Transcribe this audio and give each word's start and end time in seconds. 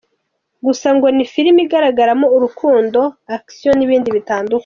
Gusa 0.65 0.87
ngo 0.95 1.07
ni 1.15 1.25
Filimi 1.31 1.61
igaragaramo 1.65 2.27
urukundo, 2.35 2.99
action 3.37 3.73
n’ibindi 3.77 4.09
bitandukanye. 4.17 4.59